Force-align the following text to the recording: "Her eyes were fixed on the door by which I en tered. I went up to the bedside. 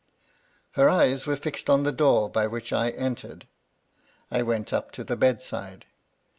"Her 0.71 0.89
eyes 0.89 1.27
were 1.27 1.35
fixed 1.35 1.69
on 1.69 1.83
the 1.83 1.91
door 1.91 2.27
by 2.27 2.47
which 2.47 2.73
I 2.73 2.89
en 2.89 3.13
tered. 3.13 3.43
I 4.31 4.41
went 4.41 4.73
up 4.73 4.89
to 4.93 5.03
the 5.03 5.15
bedside. 5.15 5.85